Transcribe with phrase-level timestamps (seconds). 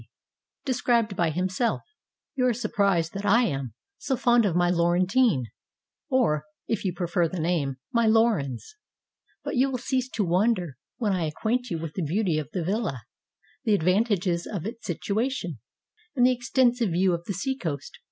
[0.01, 0.07] d.]
[0.65, 1.81] DESCRIBED BY HIMSELF
[2.33, 5.43] You are surprised that I am so fond of my Laurentine,
[6.09, 8.77] or (if you prefer the name) my Laurens:
[9.43, 12.63] but you will cease to wonder when I acquaint you with the beauty of the
[12.63, 13.03] villa,
[13.63, 15.59] the advantages of its situation,
[16.15, 17.99] and the exten sive view of the seacoast.